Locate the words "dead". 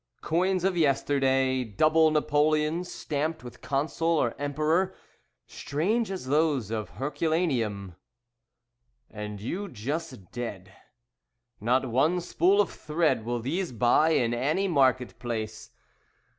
10.31-10.73